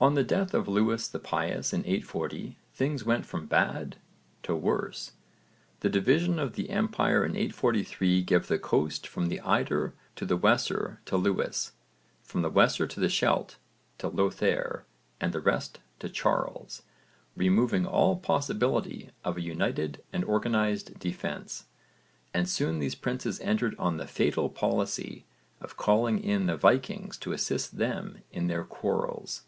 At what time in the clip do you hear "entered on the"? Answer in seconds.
23.40-24.06